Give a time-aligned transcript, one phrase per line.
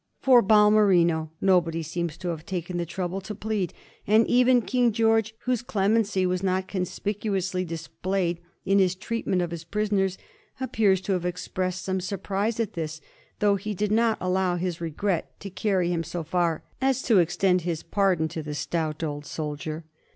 [0.19, 3.71] For Balmerino nobody seems to have taken the trouble to plead,
[4.07, 9.63] and even King George, whose clemency was not conspicuously displayed in his treatment of his
[9.63, 10.17] prisoners,
[10.59, 12.99] appears to have expressed some surprise at this,
[13.37, 17.37] though he did not allow his regret to carry him so far as to ex
[17.37, 19.85] tend his pardon to the stout old soldier.